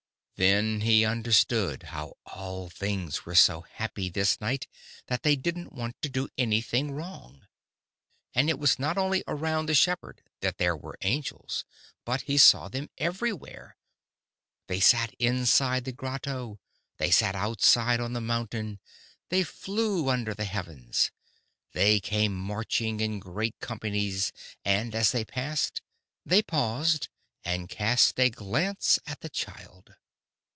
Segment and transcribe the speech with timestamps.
[0.47, 4.65] "Then he understood how all things were so happy this night
[5.05, 7.45] that they didn't want to do anything wrong.
[8.33, 11.63] "And it was not only around the shepherd that there were angels,
[12.05, 13.77] but he saw them everywhere.
[14.65, 16.59] They sat inside the grotto,
[16.97, 18.79] they sat outside on the mountain, and
[19.29, 21.11] they flew under the heavens.
[21.73, 24.33] They came marching in great companies,
[24.65, 25.83] and, as they passed,
[26.25, 27.09] they paused
[27.45, 29.93] and cast a glance at the child.